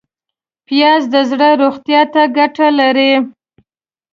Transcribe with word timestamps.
پیاز 0.67 1.03
د 1.13 1.15
زړه 1.29 1.49
روغتیا 1.61 2.01
ته 2.13 2.21
ګټه 2.37 2.67
لري 2.79 3.13